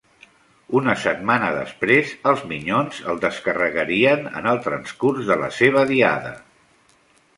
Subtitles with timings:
[0.77, 6.33] Una setmana després, els Minyons el descarregarien en el transcurs de la seva diada.